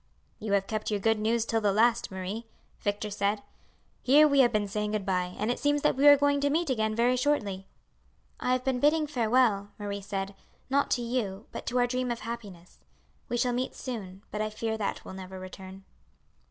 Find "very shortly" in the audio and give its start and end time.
6.95-7.67